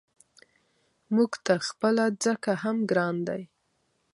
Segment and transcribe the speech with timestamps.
[1.15, 3.41] موږ ته خپله ځکه هم ګران دی.